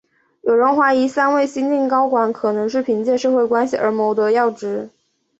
[0.41, 4.89] 有人怀疑三位新晋高管可能是凭借社会关系而谋得要职。